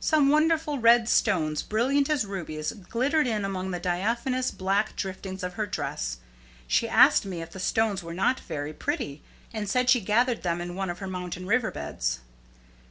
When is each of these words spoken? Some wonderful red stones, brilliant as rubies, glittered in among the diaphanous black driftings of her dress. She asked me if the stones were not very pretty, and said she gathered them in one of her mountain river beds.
Some 0.00 0.30
wonderful 0.30 0.78
red 0.78 1.06
stones, 1.06 1.60
brilliant 1.62 2.08
as 2.08 2.24
rubies, 2.24 2.72
glittered 2.72 3.26
in 3.26 3.44
among 3.44 3.72
the 3.72 3.78
diaphanous 3.78 4.50
black 4.50 4.96
driftings 4.96 5.42
of 5.42 5.52
her 5.52 5.66
dress. 5.66 6.16
She 6.66 6.88
asked 6.88 7.26
me 7.26 7.42
if 7.42 7.50
the 7.50 7.60
stones 7.60 8.02
were 8.02 8.14
not 8.14 8.40
very 8.40 8.72
pretty, 8.72 9.20
and 9.52 9.68
said 9.68 9.90
she 9.90 10.00
gathered 10.00 10.44
them 10.44 10.62
in 10.62 10.74
one 10.76 10.88
of 10.88 11.00
her 11.00 11.06
mountain 11.08 11.44
river 11.46 11.70
beds. 11.70 12.20